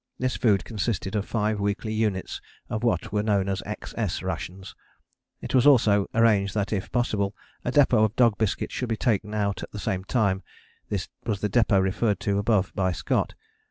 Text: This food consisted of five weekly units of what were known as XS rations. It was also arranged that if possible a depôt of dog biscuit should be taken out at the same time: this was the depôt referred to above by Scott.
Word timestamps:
This 0.17 0.35
food 0.35 0.65
consisted 0.65 1.15
of 1.15 1.27
five 1.27 1.59
weekly 1.59 1.93
units 1.93 2.41
of 2.71 2.81
what 2.81 3.11
were 3.11 3.21
known 3.21 3.47
as 3.47 3.61
XS 3.67 4.23
rations. 4.23 4.73
It 5.43 5.53
was 5.53 5.67
also 5.67 6.09
arranged 6.15 6.55
that 6.55 6.73
if 6.73 6.91
possible 6.91 7.35
a 7.63 7.71
depôt 7.71 8.03
of 8.05 8.15
dog 8.15 8.39
biscuit 8.39 8.71
should 8.71 8.89
be 8.89 8.97
taken 8.97 9.35
out 9.35 9.61
at 9.61 9.69
the 9.69 9.77
same 9.77 10.03
time: 10.03 10.41
this 10.89 11.07
was 11.27 11.41
the 11.41 11.49
depôt 11.49 11.83
referred 11.83 12.19
to 12.21 12.39
above 12.39 12.71
by 12.73 12.91
Scott. 12.93 13.35